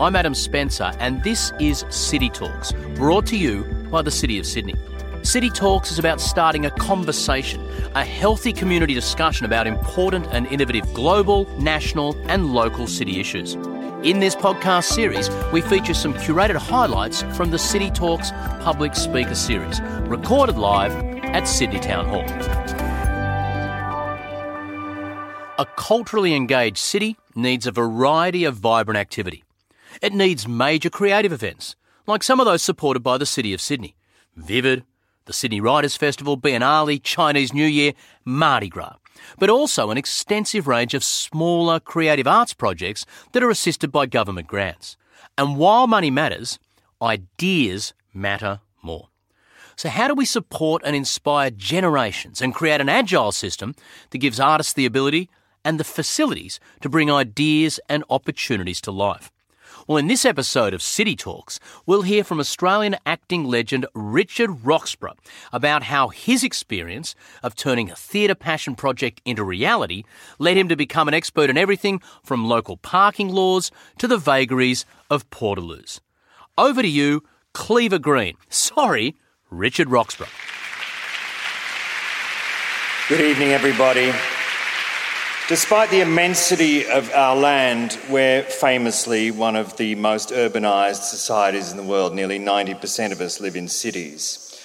I'm 0.00 0.16
Adam 0.16 0.34
Spencer, 0.34 0.92
and 0.98 1.22
this 1.22 1.52
is 1.60 1.84
City 1.90 2.30
Talks, 2.30 2.72
brought 2.94 3.26
to 3.26 3.36
you 3.36 3.64
by 3.90 4.02
the 4.02 4.10
City 4.10 4.38
of 4.38 4.46
Sydney. 4.46 4.74
City 5.22 5.50
Talks 5.50 5.92
is 5.92 5.98
about 5.98 6.20
starting 6.20 6.64
a 6.64 6.70
conversation, 6.70 7.60
a 7.94 8.04
healthy 8.04 8.52
community 8.52 8.94
discussion 8.94 9.44
about 9.44 9.66
important 9.66 10.26
and 10.32 10.46
innovative 10.46 10.90
global, 10.94 11.44
national, 11.58 12.16
and 12.30 12.54
local 12.54 12.86
city 12.86 13.20
issues. 13.20 13.54
In 14.02 14.20
this 14.20 14.34
podcast 14.34 14.84
series, 14.84 15.28
we 15.52 15.60
feature 15.60 15.92
some 15.92 16.14
curated 16.14 16.56
highlights 16.56 17.22
from 17.36 17.50
the 17.50 17.58
City 17.58 17.90
Talks 17.90 18.30
Public 18.62 18.94
Speaker 18.94 19.34
Series, 19.34 19.78
recorded 20.08 20.56
live 20.56 20.92
at 21.24 21.46
Sydney 21.46 21.80
Town 21.80 22.08
Hall. 22.08 22.24
A 25.58 25.66
culturally 25.76 26.34
engaged 26.34 26.78
city 26.78 27.18
needs 27.34 27.66
a 27.66 27.70
variety 27.70 28.44
of 28.44 28.54
vibrant 28.54 28.96
activity. 28.98 29.44
It 30.00 30.12
needs 30.12 30.48
major 30.48 30.90
creative 30.90 31.32
events, 31.32 31.76
like 32.06 32.22
some 32.22 32.40
of 32.40 32.46
those 32.46 32.62
supported 32.62 33.00
by 33.00 33.18
the 33.18 33.26
City 33.26 33.52
of 33.52 33.60
Sydney. 33.60 33.96
Vivid, 34.36 34.84
the 35.26 35.32
Sydney 35.32 35.60
Writers 35.60 35.96
Festival, 35.96 36.38
Biennale, 36.38 37.02
Chinese 37.02 37.52
New 37.52 37.66
Year, 37.66 37.92
Mardi 38.24 38.68
Gras. 38.68 38.96
But 39.38 39.50
also 39.50 39.90
an 39.90 39.98
extensive 39.98 40.66
range 40.66 40.94
of 40.94 41.04
smaller 41.04 41.78
creative 41.78 42.26
arts 42.26 42.54
projects 42.54 43.04
that 43.32 43.42
are 43.42 43.50
assisted 43.50 43.92
by 43.92 44.06
government 44.06 44.48
grants. 44.48 44.96
And 45.36 45.56
while 45.56 45.86
money 45.86 46.10
matters, 46.10 46.58
ideas 47.02 47.92
matter 48.14 48.60
more. 48.82 49.08
So, 49.76 49.88
how 49.88 50.08
do 50.08 50.14
we 50.14 50.24
support 50.24 50.82
and 50.84 50.94
inspire 50.94 51.50
generations 51.50 52.42
and 52.42 52.54
create 52.54 52.80
an 52.80 52.88
agile 52.88 53.32
system 53.32 53.74
that 54.10 54.18
gives 54.18 54.40
artists 54.40 54.72
the 54.72 54.86
ability 54.86 55.28
and 55.64 55.78
the 55.78 55.84
facilities 55.84 56.60
to 56.80 56.88
bring 56.88 57.10
ideas 57.10 57.80
and 57.88 58.04
opportunities 58.10 58.80
to 58.82 58.90
life. 58.90 59.30
Well, 59.90 59.96
in 59.96 60.06
this 60.06 60.24
episode 60.24 60.72
of 60.72 60.82
City 60.82 61.16
Talks, 61.16 61.58
we'll 61.84 62.02
hear 62.02 62.22
from 62.22 62.38
Australian 62.38 62.94
acting 63.04 63.42
legend 63.42 63.86
Richard 63.92 64.64
Roxburgh 64.64 65.16
about 65.52 65.82
how 65.82 66.10
his 66.10 66.44
experience 66.44 67.16
of 67.42 67.56
turning 67.56 67.90
a 67.90 67.96
theatre 67.96 68.36
passion 68.36 68.76
project 68.76 69.20
into 69.24 69.42
reality 69.42 70.04
led 70.38 70.56
him 70.56 70.68
to 70.68 70.76
become 70.76 71.08
an 71.08 71.14
expert 71.14 71.50
in 71.50 71.58
everything 71.58 72.00
from 72.22 72.46
local 72.46 72.76
parking 72.76 73.30
laws 73.30 73.72
to 73.98 74.06
the 74.06 74.16
vagaries 74.16 74.86
of 75.10 75.28
Portaloos. 75.30 75.98
Over 76.56 76.82
to 76.82 76.88
you, 76.88 77.24
Cleaver 77.52 77.98
Greene. 77.98 78.36
Sorry, 78.48 79.16
Richard 79.50 79.88
Roxburgh. 79.88 80.28
Good 83.08 83.22
evening, 83.22 83.48
everybody. 83.48 84.12
Despite 85.50 85.90
the 85.90 86.00
immensity 86.00 86.86
of 86.86 87.10
our 87.12 87.34
land, 87.34 87.98
we're 88.08 88.44
famously 88.44 89.32
one 89.32 89.56
of 89.56 89.76
the 89.78 89.96
most 89.96 90.28
urbanised 90.28 91.02
societies 91.02 91.72
in 91.72 91.76
the 91.76 91.82
world. 91.82 92.14
Nearly 92.14 92.38
90% 92.38 93.10
of 93.10 93.20
us 93.20 93.40
live 93.40 93.56
in 93.56 93.66
cities. 93.66 94.56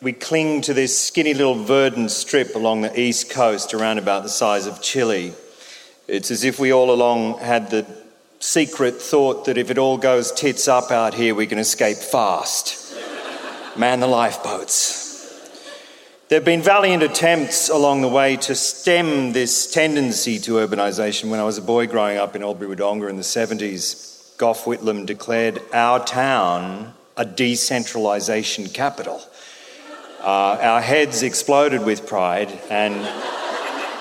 We 0.00 0.12
cling 0.12 0.60
to 0.60 0.72
this 0.72 0.96
skinny 0.96 1.34
little 1.34 1.56
verdant 1.56 2.12
strip 2.12 2.54
along 2.54 2.82
the 2.82 3.00
east 3.00 3.30
coast, 3.30 3.74
around 3.74 3.98
about 3.98 4.22
the 4.22 4.28
size 4.28 4.66
of 4.66 4.80
Chile. 4.80 5.32
It's 6.06 6.30
as 6.30 6.44
if 6.44 6.60
we 6.60 6.72
all 6.72 6.92
along 6.92 7.40
had 7.40 7.70
the 7.70 7.84
secret 8.38 9.02
thought 9.02 9.46
that 9.46 9.58
if 9.58 9.72
it 9.72 9.76
all 9.76 9.98
goes 9.98 10.30
tits 10.30 10.68
up 10.68 10.92
out 10.92 11.14
here, 11.14 11.34
we 11.34 11.48
can 11.48 11.58
escape 11.58 11.96
fast. 11.96 12.94
Man 13.76 13.98
the 13.98 14.06
lifeboats. 14.06 15.07
There 16.28 16.36
have 16.36 16.44
been 16.44 16.60
valiant 16.60 17.02
attempts 17.02 17.70
along 17.70 18.02
the 18.02 18.08
way 18.08 18.36
to 18.36 18.54
stem 18.54 19.32
this 19.32 19.72
tendency 19.72 20.38
to 20.40 20.56
urbanisation. 20.56 21.30
When 21.30 21.40
I 21.40 21.44
was 21.44 21.56
a 21.56 21.62
boy 21.62 21.86
growing 21.86 22.18
up 22.18 22.36
in 22.36 22.42
Albury 22.42 22.76
Wodonga 22.76 23.08
in 23.08 23.16
the 23.16 23.22
70s, 23.22 24.36
Gough 24.36 24.64
Whitlam 24.64 25.06
declared 25.06 25.62
our 25.72 26.04
town 26.04 26.92
a 27.16 27.24
decentralisation 27.24 28.74
capital. 28.74 29.22
Uh, 30.20 30.58
our 30.60 30.82
heads 30.82 31.22
exploded 31.22 31.86
with 31.86 32.06
pride 32.06 32.50
and 32.68 32.94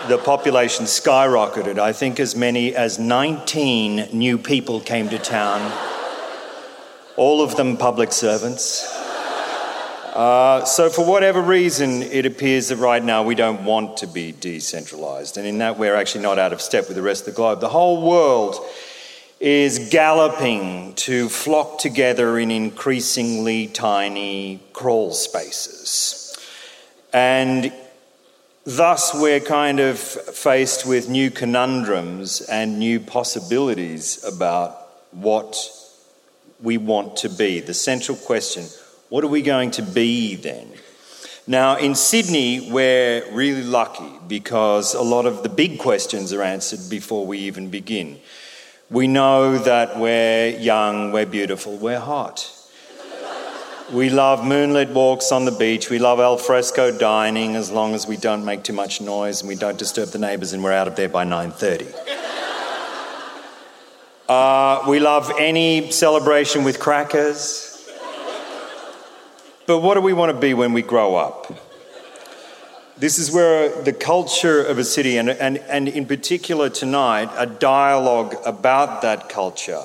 the 0.09 0.17
population 0.17 0.83
skyrocketed. 0.83 1.79
I 1.79 1.93
think 1.93 2.19
as 2.19 2.35
many 2.35 2.75
as 2.75 2.99
19 2.99 4.09
new 4.11 4.37
people 4.37 4.81
came 4.81 5.07
to 5.07 5.17
town, 5.17 5.61
all 7.15 7.41
of 7.41 7.55
them 7.55 7.77
public 7.77 8.11
servants. 8.11 8.96
Uh, 10.17 10.65
so, 10.65 10.89
for 10.89 11.05
whatever 11.05 11.39
reason, 11.39 12.01
it 12.01 12.25
appears 12.25 12.69
that 12.69 12.77
right 12.77 13.03
now 13.03 13.21
we 13.21 13.35
don't 13.35 13.63
want 13.65 13.97
to 13.97 14.07
be 14.07 14.31
decentralized. 14.31 15.37
And 15.37 15.45
in 15.45 15.59
that, 15.59 15.77
we're 15.77 15.93
actually 15.93 16.23
not 16.23 16.39
out 16.39 16.53
of 16.53 16.59
step 16.59 16.87
with 16.87 16.95
the 16.95 17.03
rest 17.03 17.27
of 17.27 17.35
the 17.35 17.37
globe. 17.37 17.59
The 17.59 17.69
whole 17.69 18.01
world 18.01 18.55
is 19.39 19.89
galloping 19.91 20.95
to 20.95 21.29
flock 21.29 21.77
together 21.77 22.39
in 22.39 22.49
increasingly 22.49 23.67
tiny 23.67 24.59
crawl 24.73 25.11
spaces. 25.11 26.35
And 27.13 27.71
thus, 28.63 29.13
we're 29.13 29.39
kind 29.39 29.79
of 29.79 29.99
faced 29.99 30.87
with 30.87 31.09
new 31.09 31.29
conundrums 31.29 32.41
and 32.41 32.79
new 32.79 32.99
possibilities 32.99 34.23
about 34.23 34.79
what 35.11 35.55
we 36.59 36.79
want 36.79 37.17
to 37.17 37.29
be. 37.29 37.59
The 37.59 37.75
central 37.75 38.17
question 38.17 38.65
what 39.09 39.23
are 39.23 39.27
we 39.27 39.41
going 39.41 39.71
to 39.71 39.81
be 39.81 40.35
then? 40.35 40.71
Now, 41.49 41.77
in 41.77 41.95
Sydney, 41.95 42.69
we're 42.69 43.23
really 43.31 43.63
lucky 43.63 44.11
because 44.27 44.93
a 44.93 45.01
lot 45.01 45.25
of 45.25 45.43
the 45.43 45.49
big 45.49 45.79
questions 45.79 46.33
are 46.33 46.43
answered 46.43 46.89
before 46.89 47.25
we 47.25 47.37
even 47.39 47.69
begin. 47.69 48.19
We 48.89 49.07
know 49.07 49.57
that 49.57 49.97
we're 49.97 50.49
young, 50.59 51.13
we're 51.13 51.25
beautiful, 51.25 51.77
we're 51.77 51.99
hot. 51.99 52.53
We 53.93 54.09
love 54.09 54.45
moonlit 54.45 54.89
walks 54.89 55.31
on 55.31 55.45
the 55.45 55.51
beach. 55.51 55.89
We 55.89 55.97
love 55.97 56.19
alfresco 56.19 56.97
dining 56.97 57.55
as 57.55 57.71
long 57.71 57.95
as 57.95 58.05
we 58.05 58.17
don't 58.17 58.43
make 58.43 58.63
too 58.63 58.73
much 58.73 58.99
noise 58.99 59.39
and 59.39 59.47
we 59.47 59.55
don't 59.55 59.77
disturb 59.77 60.09
the 60.09 60.19
neighbours 60.19 60.51
and 60.51 60.61
we're 60.61 60.73
out 60.73 60.89
of 60.89 60.97
there 60.97 61.07
by 61.07 61.23
9:30. 61.23 61.93
Uh, 64.27 64.83
we 64.89 64.99
love 64.99 65.31
any 65.39 65.89
celebration 65.91 66.65
with 66.65 66.81
crackers. 66.81 67.66
But 69.67 69.79
what 69.79 69.95
do 69.95 70.01
we 70.01 70.13
want 70.13 70.33
to 70.33 70.39
be 70.39 70.53
when 70.53 70.71
we 70.71 70.81
grow 70.81 71.15
up? 71.15 71.53
This 72.97 73.19
is 73.19 73.29
where 73.29 73.83
the 73.83 73.91
culture 73.91 74.63
of 74.63 74.77
a 74.77 74.83
city, 74.85 75.17
and, 75.17 75.29
and, 75.29 75.57
and 75.57 75.89
in 75.89 76.05
particular 76.05 76.69
tonight, 76.69 77.29
a 77.37 77.45
dialogue 77.45 78.35
about 78.45 79.01
that 79.01 79.27
culture 79.27 79.83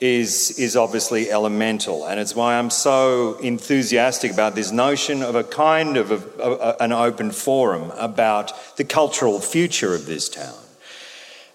is, 0.00 0.58
is 0.58 0.76
obviously 0.76 1.30
elemental. 1.30 2.06
And 2.06 2.18
it's 2.18 2.34
why 2.34 2.58
I'm 2.58 2.70
so 2.70 3.34
enthusiastic 3.34 4.32
about 4.32 4.54
this 4.54 4.72
notion 4.72 5.22
of 5.22 5.36
a 5.36 5.44
kind 5.44 5.98
of 5.98 6.10
a, 6.10 6.42
a, 6.42 6.76
an 6.80 6.92
open 6.92 7.32
forum 7.32 7.92
about 7.96 8.76
the 8.76 8.84
cultural 8.84 9.40
future 9.40 9.94
of 9.94 10.06
this 10.06 10.28
town. 10.30 10.61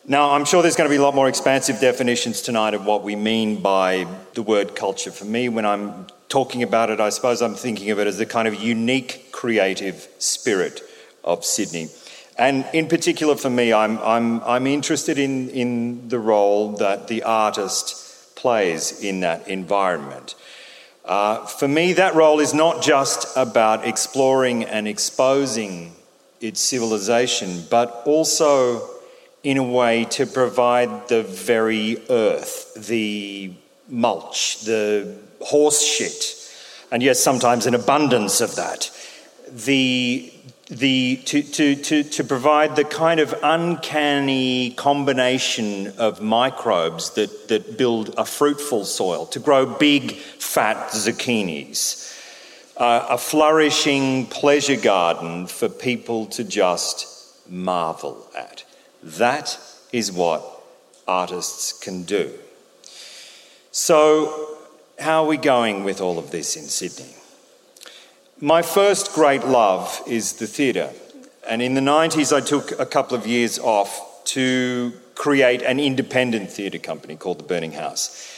Now, 0.09 0.31
I'm 0.31 0.45
sure 0.45 0.61
there's 0.61 0.77
going 0.77 0.89
to 0.89 0.93
be 0.93 0.99
a 0.99 1.01
lot 1.01 1.15
more 1.15 1.27
expansive 1.27 1.81
definitions 1.81 2.41
tonight 2.41 2.73
of 2.73 2.85
what 2.85 3.03
we 3.03 3.17
mean 3.17 3.61
by 3.61 4.07
the 4.35 4.41
word 4.41 4.73
culture. 4.73 5.11
For 5.11 5.25
me, 5.25 5.49
when 5.49 5.65
I'm 5.65 6.07
talking 6.29 6.63
about 6.63 6.89
it, 6.89 7.01
I 7.01 7.09
suppose 7.09 7.41
I'm 7.41 7.55
thinking 7.55 7.91
of 7.91 7.99
it 7.99 8.07
as 8.07 8.17
the 8.17 8.25
kind 8.25 8.47
of 8.47 8.55
unique 8.55 9.33
creative 9.33 10.07
spirit 10.17 10.81
of 11.25 11.43
Sydney. 11.43 11.89
And 12.37 12.65
in 12.71 12.87
particular 12.87 13.35
for 13.35 13.49
me, 13.49 13.73
I'm, 13.73 13.97
I'm, 13.97 14.41
I'm 14.43 14.65
interested 14.65 15.17
in, 15.17 15.49
in 15.49 16.07
the 16.07 16.19
role 16.19 16.77
that 16.77 17.09
the 17.09 17.23
artist 17.23 18.33
plays 18.37 19.03
in 19.03 19.19
that 19.19 19.49
environment. 19.49 20.35
Uh, 21.03 21.45
for 21.47 21.67
me, 21.67 21.91
that 21.93 22.15
role 22.15 22.39
is 22.39 22.53
not 22.53 22.81
just 22.81 23.35
about 23.35 23.85
exploring 23.85 24.63
and 24.63 24.87
exposing 24.87 25.95
its 26.39 26.61
civilization, 26.61 27.65
but 27.69 28.03
also, 28.05 28.96
in 29.47 29.55
a 29.57 29.63
way, 29.63 30.03
to 30.03 30.25
provide 30.25 31.07
the 31.07 31.23
very 31.23 32.03
earth, 32.09 32.73
the 32.89 33.49
mulch, 33.87 34.59
the 34.65 35.15
horse 35.39 35.81
shit, 35.81 36.35
and 36.91 37.01
yes, 37.01 37.17
sometimes 37.21 37.65
an 37.65 37.73
abundance 37.73 38.41
of 38.41 38.57
that. 38.57 38.91
The, 39.49 40.33
the, 40.67 41.21
to, 41.27 41.43
to, 41.43 41.75
to, 41.77 42.03
to 42.03 42.23
provide 42.25 42.75
the 42.75 42.83
kind 42.83 43.21
of 43.21 43.33
uncanny 43.41 44.71
combination 44.71 45.93
of 45.97 46.21
microbes 46.21 47.11
that, 47.11 47.47
that 47.47 47.77
build 47.77 48.15
a 48.17 48.25
fruitful 48.25 48.83
soil, 48.83 49.27
to 49.27 49.39
grow 49.39 49.65
big, 49.65 50.11
fat 50.11 50.91
zucchinis, 50.91 52.13
uh, 52.75 53.07
a 53.11 53.17
flourishing 53.17 54.25
pleasure 54.25 54.75
garden 54.75 55.47
for 55.47 55.69
people 55.69 56.25
to 56.25 56.43
just 56.43 57.07
marvel 57.49 58.29
at. 58.35 58.65
That 59.03 59.57
is 59.91 60.11
what 60.11 60.43
artists 61.07 61.73
can 61.73 62.03
do. 62.03 62.31
So, 63.71 64.57
how 64.99 65.23
are 65.23 65.27
we 65.27 65.37
going 65.37 65.83
with 65.83 66.01
all 66.01 66.17
of 66.17 66.31
this 66.31 66.55
in 66.55 66.63
Sydney? 66.63 67.13
My 68.39 68.61
first 68.61 69.13
great 69.13 69.45
love 69.45 70.01
is 70.07 70.33
the 70.33 70.47
theatre. 70.47 70.91
And 71.49 71.61
in 71.61 71.75
the 71.75 71.81
90s, 71.81 72.35
I 72.35 72.41
took 72.41 72.77
a 72.79 72.85
couple 72.85 73.17
of 73.17 73.25
years 73.25 73.57
off 73.57 74.23
to 74.25 74.93
create 75.15 75.61
an 75.61 75.79
independent 75.79 76.51
theatre 76.51 76.77
company 76.77 77.15
called 77.15 77.39
the 77.39 77.43
Burning 77.43 77.71
House. 77.71 78.33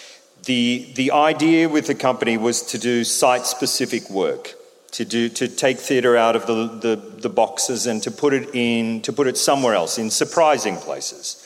The, 0.46 0.90
the 0.96 1.12
idea 1.12 1.68
with 1.68 1.88
the 1.88 1.96
company 1.96 2.38
was 2.38 2.62
to 2.68 2.78
do 2.78 3.04
site 3.04 3.46
specific 3.46 4.10
work, 4.10 4.54
to, 4.92 5.06
do, 5.06 5.30
to 5.30 5.48
take 5.48 5.78
theatre 5.78 6.18
out 6.18 6.36
of 6.36 6.48
the, 6.48 6.68
the, 6.68 6.96
the 6.96 7.30
boxes 7.30 7.88
and 7.88 8.02
to 8.04 8.12
put 8.12 8.34
it 8.34 8.54
in, 8.54 9.02
to 9.02 9.14
put 9.14 9.28
it 9.28 9.38
somewhere 9.38 9.74
else, 9.74 9.98
in 9.98 10.10
surprising 10.10 10.78
places 10.78 11.46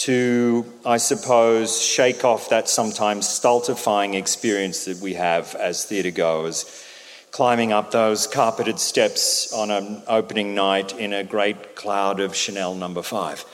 to, 0.00 0.64
I 0.86 0.96
suppose, 0.96 1.80
shake 1.80 2.24
off 2.24 2.48
that 2.48 2.70
sometimes 2.70 3.28
stultifying 3.28 4.14
experience 4.14 4.86
that 4.86 4.96
we 4.96 5.12
have 5.14 5.54
as 5.56 5.84
theatre 5.84 6.10
goers, 6.10 6.86
climbing 7.32 7.70
up 7.70 7.90
those 7.90 8.26
carpeted 8.26 8.80
steps 8.80 9.52
on 9.52 9.70
an 9.70 10.02
opening 10.08 10.54
night 10.54 10.98
in 10.98 11.12
a 11.12 11.22
great 11.22 11.76
cloud 11.76 12.18
of 12.18 12.34
Chanel 12.34 12.74
number 12.74 13.02
five. 13.02 13.44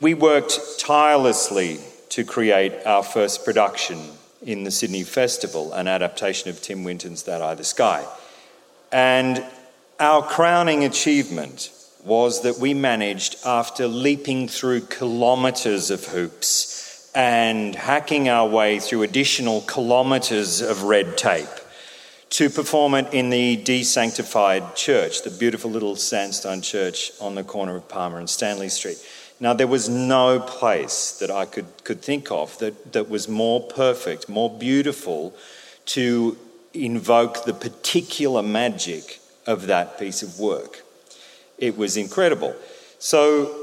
We 0.00 0.12
worked 0.12 0.58
tirelessly 0.80 1.78
to 2.08 2.24
create 2.24 2.72
our 2.84 3.04
first 3.04 3.44
production 3.44 4.00
in 4.44 4.64
the 4.64 4.70
Sydney 4.70 5.02
Festival, 5.02 5.72
an 5.72 5.88
adaptation 5.88 6.50
of 6.50 6.60
Tim 6.62 6.84
Winton's 6.84 7.24
That 7.24 7.42
Eye 7.42 7.54
the 7.54 7.64
Sky. 7.64 8.06
And 8.92 9.44
our 9.98 10.22
crowning 10.22 10.84
achievement 10.84 11.70
was 12.04 12.42
that 12.42 12.58
we 12.58 12.74
managed, 12.74 13.36
after 13.46 13.88
leaping 13.88 14.46
through 14.46 14.82
kilometres 14.82 15.90
of 15.90 16.04
hoops 16.04 17.10
and 17.14 17.74
hacking 17.74 18.28
our 18.28 18.48
way 18.48 18.78
through 18.78 19.02
additional 19.02 19.62
kilometres 19.62 20.60
of 20.60 20.82
red 20.82 21.16
tape, 21.16 21.48
to 22.30 22.50
perform 22.50 22.94
it 22.94 23.14
in 23.14 23.30
the 23.30 23.56
desanctified 23.58 24.74
church, 24.74 25.22
the 25.22 25.30
beautiful 25.30 25.70
little 25.70 25.94
sandstone 25.94 26.60
church 26.60 27.12
on 27.20 27.36
the 27.36 27.44
corner 27.44 27.76
of 27.76 27.88
Palmer 27.88 28.18
and 28.18 28.28
Stanley 28.28 28.68
Street. 28.68 28.98
Now, 29.40 29.52
there 29.52 29.66
was 29.66 29.88
no 29.88 30.40
place 30.40 31.18
that 31.18 31.30
I 31.30 31.44
could, 31.44 31.66
could 31.82 32.02
think 32.02 32.30
of 32.30 32.56
that, 32.58 32.92
that 32.92 33.08
was 33.10 33.28
more 33.28 33.60
perfect, 33.60 34.28
more 34.28 34.48
beautiful 34.48 35.34
to 35.86 36.38
invoke 36.72 37.44
the 37.44 37.54
particular 37.54 38.42
magic 38.42 39.20
of 39.46 39.66
that 39.66 39.98
piece 39.98 40.22
of 40.22 40.38
work. 40.38 40.82
It 41.58 41.76
was 41.76 41.96
incredible. 41.96 42.54
So, 42.98 43.54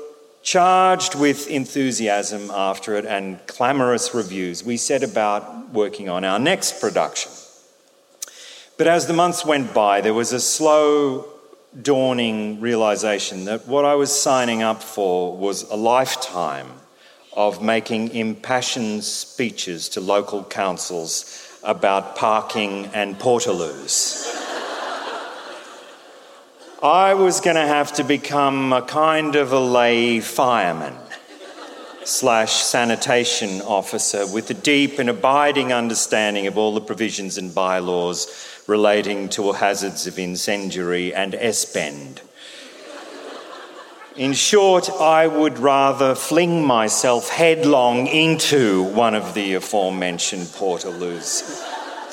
charged 0.43 1.15
with 1.15 1.47
enthusiasm 1.47 2.51
after 2.51 2.95
it 2.95 3.05
and 3.05 3.45
clamorous 3.47 4.13
reviews, 4.13 4.63
we 4.63 4.77
set 4.77 5.03
about 5.03 5.69
working 5.69 6.09
on 6.09 6.23
our 6.25 6.39
next 6.39 6.81
production. 6.81 7.31
But 8.77 8.87
as 8.87 9.07
the 9.07 9.13
months 9.13 9.45
went 9.45 9.73
by, 9.73 10.01
there 10.01 10.13
was 10.13 10.33
a 10.33 10.39
slow 10.39 11.27
dawning 11.79 12.59
realization 12.59 13.45
that 13.45 13.67
what 13.67 13.85
I 13.85 13.95
was 13.95 14.11
signing 14.17 14.61
up 14.61 14.83
for 14.83 15.37
was 15.37 15.63
a 15.63 15.75
lifetime 15.75 16.67
of 17.33 17.63
making 17.63 18.13
impassioned 18.13 19.03
speeches 19.03 19.87
to 19.89 20.01
local 20.01 20.43
councils 20.43 21.59
about 21.63 22.15
parking 22.17 22.87
and 22.87 23.17
portaloos. 23.17 24.27
I 26.83 27.13
was 27.13 27.39
going 27.39 27.55
to 27.55 27.67
have 27.67 27.93
to 27.93 28.03
become 28.03 28.73
a 28.73 28.81
kind 28.81 29.35
of 29.35 29.53
a 29.53 29.59
lay 29.59 30.19
fireman 30.19 30.95
slash 32.03 32.63
sanitation 32.63 33.61
officer 33.61 34.25
with 34.33 34.49
a 34.49 34.55
deep 34.55 34.97
and 34.97 35.09
abiding 35.09 35.71
understanding 35.71 36.47
of 36.47 36.57
all 36.57 36.73
the 36.73 36.81
provisions 36.81 37.37
and 37.37 37.53
bylaws 37.53 38.50
relating 38.71 39.27
to 39.27 39.51
hazards 39.51 40.07
of 40.07 40.17
incendiary 40.17 41.13
and 41.13 41.35
S-bend. 41.35 42.21
In 44.15 44.33
short, 44.33 44.89
I 44.89 45.27
would 45.27 45.59
rather 45.59 46.15
fling 46.15 46.65
myself 46.65 47.29
headlong 47.29 48.07
into 48.07 48.83
one 48.83 49.13
of 49.13 49.33
the 49.33 49.55
aforementioned 49.55 50.47
portaloos. 50.47 51.43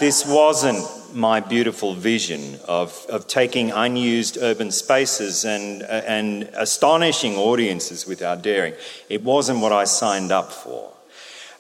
This 0.01 0.27
wasn't 0.27 0.85
my 1.15 1.41
beautiful 1.41 1.95
vision 1.95 2.59
of, 2.67 3.07
of 3.09 3.27
taking 3.27 3.71
unused 3.71 4.37
urban 4.41 4.71
spaces 4.71 5.45
and, 5.45 5.83
and 5.83 6.45
astonishing 6.55 7.37
audiences 7.37 8.07
with 8.07 8.21
our 8.23 8.37
daring. 8.37 8.75
It 9.09 9.23
wasn't 9.23 9.61
what 9.61 9.73
I 9.73 9.85
signed 9.85 10.33
up 10.33 10.53
for. 10.53 10.93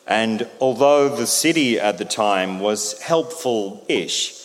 And 0.06 0.48
although 0.60 1.08
the 1.08 1.26
city 1.26 1.78
at 1.78 1.98
the 1.98 2.04
time 2.04 2.60
was 2.60 3.00
helpful 3.02 3.84
ish, 3.88 4.37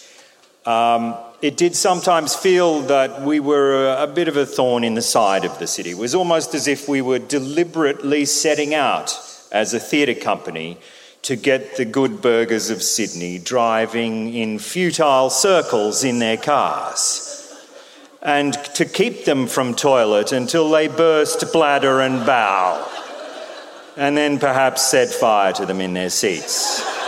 um, 0.65 1.15
it 1.41 1.57
did 1.57 1.75
sometimes 1.75 2.35
feel 2.35 2.81
that 2.83 3.21
we 3.21 3.39
were 3.39 3.95
a 3.99 4.07
bit 4.07 4.27
of 4.27 4.37
a 4.37 4.45
thorn 4.45 4.83
in 4.83 4.93
the 4.93 5.01
side 5.01 5.43
of 5.43 5.59
the 5.59 5.67
city. 5.67 5.91
It 5.91 5.97
was 5.97 6.15
almost 6.15 6.55
as 6.55 6.67
if 6.67 6.87
we 6.87 7.01
were 7.01 7.19
deliberately 7.19 8.25
setting 8.25 8.73
out 8.73 9.19
as 9.51 9.73
a 9.73 9.79
theatre 9.79 10.19
company 10.19 10.77
to 11.23 11.35
get 11.35 11.77
the 11.77 11.85
good 11.85 12.21
burghers 12.21 12.69
of 12.69 12.81
Sydney 12.81 13.39
driving 13.39 14.33
in 14.33 14.59
futile 14.59 15.29
circles 15.29 16.03
in 16.03 16.19
their 16.19 16.37
cars 16.37 17.29
and 18.21 18.53
to 18.75 18.85
keep 18.85 19.25
them 19.25 19.47
from 19.47 19.75
toilet 19.75 20.31
until 20.31 20.69
they 20.69 20.87
burst 20.87 21.51
bladder 21.51 21.99
and 21.99 22.25
bowel 22.25 22.89
and 23.97 24.17
then 24.17 24.39
perhaps 24.39 24.81
set 24.81 25.09
fire 25.09 25.53
to 25.53 25.65
them 25.65 25.81
in 25.81 25.93
their 25.93 26.09
seats. 26.09 27.02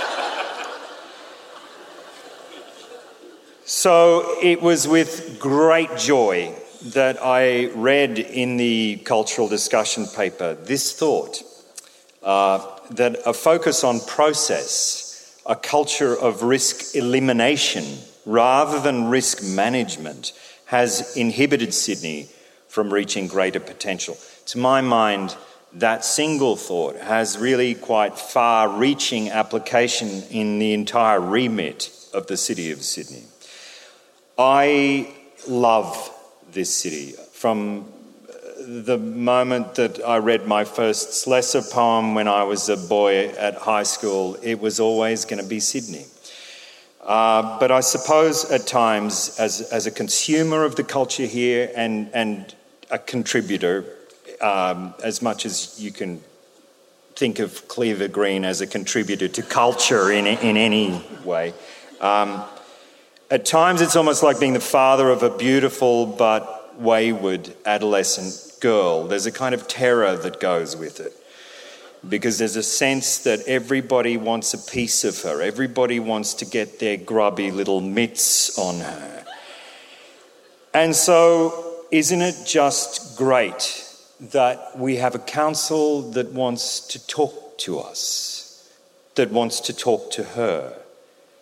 So 3.86 4.36
it 4.42 4.64
was 4.64 4.88
with 4.88 5.38
great 5.40 5.96
joy 5.96 6.52
that 6.82 7.24
I 7.24 7.68
read 7.68 8.18
in 8.18 8.58
the 8.58 8.96
cultural 9.06 9.48
discussion 9.48 10.08
paper 10.08 10.56
this 10.56 10.92
thought. 10.92 11.44
Uh, 12.24 12.66
that 12.90 13.20
a 13.28 13.32
focus 13.32 13.84
on 13.84 14.00
process, 14.00 15.40
a 15.46 15.56
culture 15.56 16.18
of 16.20 16.42
risk 16.42 16.96
elimination 16.96 18.00
rather 18.26 18.80
than 18.80 19.12
risk 19.12 19.44
management, 19.44 20.34
has 20.66 21.16
inhibited 21.16 21.72
Sydney 21.72 22.28
from 22.68 22.92
reaching 22.92 23.28
greater 23.28 23.60
potential. 23.60 24.18
To 24.48 24.58
my 24.58 24.82
mind, 24.82 25.38
that 25.74 26.04
single 26.04 26.56
thought 26.56 26.96
has 26.96 27.38
really 27.38 27.76
quite 27.76 28.18
far 28.18 28.68
reaching 28.68 29.30
application 29.30 30.24
in 30.32 30.58
the 30.58 30.74
entire 30.74 31.22
remit 31.22 31.92
of 32.16 32.26
the 32.26 32.36
city 32.36 32.72
of 32.72 32.82
Sydney. 32.82 33.26
I 34.38 35.14
love 35.48 36.12
this 36.52 36.76
city 36.76 37.14
from 37.32 37.86
the 38.60 38.98
moment 38.98 39.76
that 39.76 40.04
I 40.04 40.18
read 40.18 40.48
my 40.48 40.66
first 40.66 41.14
Slessor 41.14 41.62
poem 41.62 42.16
when 42.16 42.28
I 42.28 42.44
was 42.44 42.68
a 42.68 42.78
boy 42.78 43.30
at 43.30 43.56
high 43.56 43.84
school, 43.84 44.38
it 44.42 44.60
was 44.60 44.80
always 44.80 45.26
going 45.26 45.42
to 45.42 45.48
be 45.48 45.60
Sydney. 45.60 46.06
Uh, 47.02 47.60
but 47.60 47.72
I 47.72 47.82
suppose 47.82 48.50
at 48.50 48.66
times, 48.66 49.38
as, 49.40 49.62
as 49.72 49.86
a 49.86 49.92
consumer 49.92 50.64
of 50.64 50.76
the 50.76 50.84
culture 50.84 51.26
here 51.26 51.72
and, 51.76 52.10
and 52.14 52.56
a 52.90 52.98
contributor, 52.98 53.86
um, 54.42 54.96
as 55.04 55.22
much 55.22 55.46
as 55.46 55.80
you 55.80 55.92
can 55.92 56.22
think 57.16 57.38
of 57.40 57.68
Cleaver 57.68 58.08
Greene 58.08 58.44
as 58.44 58.62
a 58.62 58.68
contributor 58.68 59.28
to 59.28 59.44
culture 59.44 60.12
in, 60.12 60.26
in 60.26 60.58
any 60.58 61.06
way, 61.24 61.54
um, 62.02 62.44
at 63.32 63.46
times 63.46 63.82
it's 63.82 63.96
almost 63.96 64.22
like 64.24 64.40
being 64.40 64.54
the 64.54 64.60
father 64.60 65.10
of 65.10 65.24
a 65.24 65.36
beautiful 65.36 66.06
but 66.06 66.80
wayward 66.80 67.54
adolescent 67.66 68.60
girl, 68.62 69.08
there's 69.08 69.26
a 69.26 69.32
kind 69.32 69.56
of 69.56 69.68
terror 69.68 70.16
that 70.16 70.40
goes 70.40 70.76
with 70.76 71.00
it. 71.00 71.14
Because 72.08 72.38
there's 72.38 72.56
a 72.56 72.64
sense 72.64 73.20
that 73.20 73.40
everybody 73.48 74.16
wants 74.16 74.54
a 74.54 74.60
piece 74.60 75.04
of 75.04 75.20
her, 75.24 75.42
everybody 75.42 76.00
wants 76.00 76.36
to 76.36 76.46
get 76.46 76.80
their 76.80 76.98
grubby 76.98 77.50
little 77.50 77.82
mitts 77.82 78.58
on 78.60 78.80
her. 78.80 79.26
And 80.74 80.96
so, 80.96 81.84
isn't 81.92 82.22
it 82.22 82.36
just 82.46 83.18
great 83.18 83.84
that 84.20 84.78
we 84.78 84.98
have 84.98 85.16
a 85.16 85.20
council 85.20 86.12
that 86.12 86.32
wants 86.32 86.80
to 86.90 87.08
talk 87.08 87.58
to 87.60 87.80
us, 87.80 88.70
that 89.16 89.32
wants 89.32 89.60
to 89.62 89.74
talk 89.76 90.12
to 90.12 90.24
her, 90.24 90.78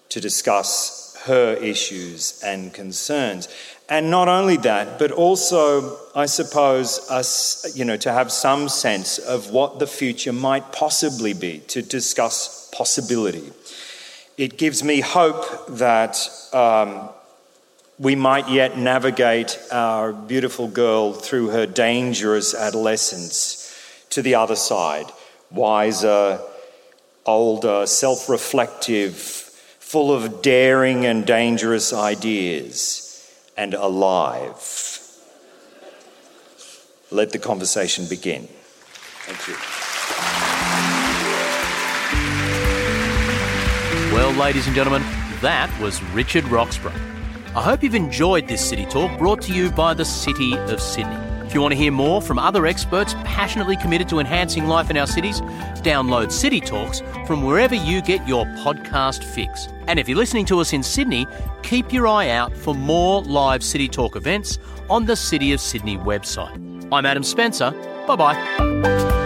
to 0.09 0.21
discuss 0.21 1.02
her 1.25 1.53
issues 1.55 2.41
and 2.43 2.73
concerns? 2.73 3.47
And 3.89 4.09
not 4.09 4.27
only 4.27 4.57
that, 4.57 4.97
but 4.97 5.11
also, 5.11 5.97
I 6.15 6.25
suppose, 6.25 7.09
us, 7.09 7.75
you 7.75 7.85
know, 7.85 7.97
to 7.97 8.11
have 8.11 8.31
some 8.31 8.69
sense 8.69 9.17
of 9.17 9.51
what 9.51 9.79
the 9.79 9.87
future 9.87 10.33
might 10.33 10.71
possibly 10.71 11.33
be, 11.33 11.59
to 11.67 11.81
discuss 11.81 12.69
possibility. 12.73 13.51
It 14.37 14.57
gives 14.57 14.83
me 14.83 15.01
hope 15.01 15.67
that 15.67 16.17
um, 16.53 17.09
we 17.99 18.15
might 18.15 18.49
yet 18.49 18.77
navigate 18.77 19.59
our 19.71 20.11
beautiful 20.13 20.67
girl 20.67 21.13
through 21.13 21.49
her 21.49 21.65
dangerous 21.65 22.55
adolescence 22.55 23.59
to 24.09 24.21
the 24.21 24.35
other 24.35 24.55
side, 24.55 25.05
wiser, 25.51 26.39
older, 27.25 27.85
self 27.85 28.29
reflective, 28.29 29.42
full 29.93 30.12
of 30.12 30.41
daring 30.41 31.05
and 31.05 31.23
dangerous 31.23 31.93
ideas 31.93 33.31
and 33.55 33.75
alive. 33.75 35.00
Let 37.12 37.29
the 37.29 37.38
conversation 37.38 38.07
begin. 38.09 38.47
Thank 39.27 39.47
you. 39.47 39.53
Well, 44.15 44.31
ladies 44.31 44.65
and 44.65 44.75
gentlemen, 44.75 45.03
that 45.41 45.69
was 45.79 46.01
Richard 46.05 46.45
Roxburgh. 46.45 47.00
I 47.55 47.62
hope 47.62 47.83
you've 47.83 47.93
enjoyed 47.93 48.47
this 48.47 48.67
City 48.67 48.88
Talk 48.88 49.15
brought 49.19 49.43
to 49.43 49.53
you 49.53 49.69
by 49.69 49.93
the 49.93 50.05
City 50.05 50.57
of 50.57 50.81
Sydney. 50.81 51.32
If 51.53 51.55
you 51.57 51.62
want 51.62 51.74
to 51.74 51.77
hear 51.77 51.91
more 51.91 52.19
from 52.19 52.39
other 52.39 52.65
experts 52.65 53.13
passionately 53.25 53.77
committed 53.77 54.10
to 54.10 54.17
enhancing 54.17 54.65
life 54.65 54.89
in 54.89 54.98
our 54.98 55.05
cities, 55.05 55.39
download 55.83 56.31
City 56.31 56.60
Talks 56.60 57.03
from 57.27 57.43
wherever 57.43 57.75
you 57.75 58.01
get 58.01 58.27
your 58.27 58.45
podcast 58.63 59.24
fix. 59.24 59.67
And 59.88 60.00
if 60.00 60.10
you're 60.10 60.17
listening 60.17 60.48
to 60.48 60.60
us 60.62 60.74
in 60.74 60.81
Sydney, 60.81 61.27
keep 61.62 61.93
your 61.93 62.07
eye 62.07 62.29
out 62.29 62.57
for 62.57 62.74
more 62.74 63.22
live 63.22 63.63
City 63.63 63.88
Talk 63.88 64.15
events 64.15 64.57
on 64.89 65.05
the 65.05 65.15
City 65.15 65.53
of 65.53 65.62
Sydney 65.62 66.00
website. 66.00 66.55
I'm 66.91 67.05
Adam 67.05 67.22
Spencer. 67.22 67.69
Bye 68.07 68.15
bye. 68.15 69.22